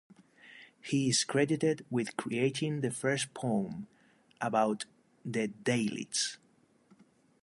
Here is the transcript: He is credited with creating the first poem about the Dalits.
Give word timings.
He 0.81 1.09
is 1.09 1.23
credited 1.23 1.85
with 1.91 2.17
creating 2.17 2.81
the 2.81 2.89
first 2.89 3.35
poem 3.35 3.85
about 4.41 4.85
the 5.23 5.49
Dalits. 5.63 6.37